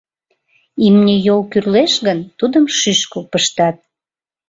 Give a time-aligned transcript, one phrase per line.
[0.85, 3.77] Имне йол кӱрлеш гын, тудым шӱшкыл пыштат.